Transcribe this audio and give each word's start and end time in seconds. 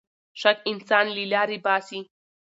شک 0.41 0.57
انسان 0.71 1.05
له 1.15 1.23
لارې 1.33 1.57
باسـي. 1.65 1.99